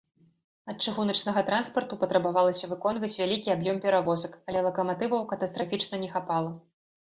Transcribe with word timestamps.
Ад 0.71 0.77
чыгуначнага 0.85 1.43
транспарту 1.49 1.99
патрабавалася 2.05 2.71
выконваць 2.73 3.11
вялікі 3.21 3.53
аб'ём 3.57 3.77
перавозак, 3.85 4.33
але 4.51 4.67
лакаматываў 4.71 5.25
катастрафічна 5.37 6.03
не 6.07 6.13
хапала. 6.19 6.51